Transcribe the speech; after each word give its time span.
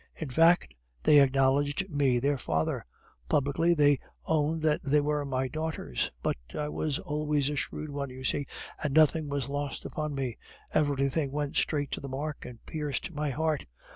In 0.15 0.31
fact, 0.31 0.73
they 1.03 1.19
acknowledged 1.21 1.87
me 1.87 2.17
their 2.17 2.39
father; 2.39 2.87
publicly 3.29 3.75
they 3.75 3.99
owned 4.25 4.63
that 4.63 4.81
they 4.81 4.99
were 4.99 5.23
my 5.25 5.47
daughters. 5.47 6.09
But 6.23 6.37
I 6.55 6.69
was 6.69 6.97
always 6.97 7.51
a 7.51 7.55
shrewd 7.55 7.91
one, 7.91 8.09
you 8.09 8.23
see, 8.23 8.47
and 8.83 8.95
nothing 8.95 9.29
was 9.29 9.47
lost 9.47 9.85
upon 9.85 10.15
me. 10.15 10.39
Everything 10.73 11.29
went 11.31 11.55
straight 11.55 11.91
to 11.91 12.01
the 12.01 12.09
mark 12.09 12.45
and 12.45 12.65
pierced 12.65 13.11
my 13.11 13.29
heart. 13.29 13.67